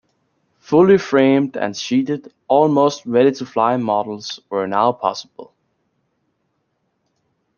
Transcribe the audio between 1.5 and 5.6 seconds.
and sheeted almost ready-to-fly models were now possible.